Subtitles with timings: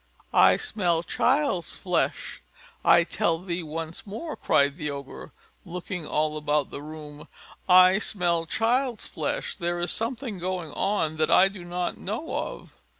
[0.33, 2.41] "I smell child's flesh,
[2.83, 5.31] I tell thee once more," cried the Ogre,
[5.63, 7.27] looking all about the room;
[7.69, 12.73] "I smell child's flesh; there is something going on that I do not know of."